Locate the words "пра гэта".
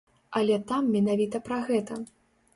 1.51-2.01